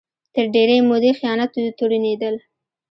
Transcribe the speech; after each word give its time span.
تر 0.33 0.45
ډېرې 0.53 0.77
مودې 0.87 1.11
خیانت 1.19 1.51
تورنېدل 1.77 2.35